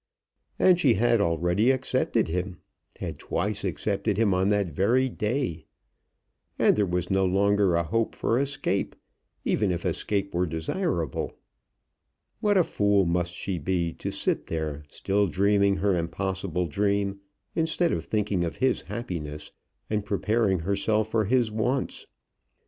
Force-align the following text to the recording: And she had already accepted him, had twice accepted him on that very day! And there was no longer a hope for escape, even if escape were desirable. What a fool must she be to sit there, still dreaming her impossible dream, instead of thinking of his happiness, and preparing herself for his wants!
And 0.57 0.79
she 0.79 0.95
had 0.95 1.21
already 1.21 1.69
accepted 1.69 2.27
him, 2.27 2.57
had 2.99 3.19
twice 3.19 3.63
accepted 3.63 4.17
him 4.17 4.33
on 4.33 4.49
that 4.49 4.71
very 4.71 5.09
day! 5.09 5.67
And 6.57 6.75
there 6.75 6.87
was 6.87 7.11
no 7.11 7.23
longer 7.23 7.75
a 7.75 7.83
hope 7.83 8.15
for 8.15 8.39
escape, 8.39 8.95
even 9.45 9.71
if 9.71 9.85
escape 9.85 10.33
were 10.33 10.47
desirable. 10.47 11.33
What 12.39 12.57
a 12.57 12.63
fool 12.63 13.05
must 13.05 13.35
she 13.35 13.59
be 13.59 13.93
to 13.93 14.09
sit 14.09 14.47
there, 14.47 14.85
still 14.89 15.27
dreaming 15.27 15.75
her 15.75 15.93
impossible 15.95 16.65
dream, 16.65 17.19
instead 17.53 17.91
of 17.91 18.03
thinking 18.05 18.43
of 18.43 18.55
his 18.55 18.81
happiness, 18.81 19.51
and 19.87 20.03
preparing 20.03 20.61
herself 20.61 21.11
for 21.11 21.25
his 21.25 21.51
wants! 21.51 22.07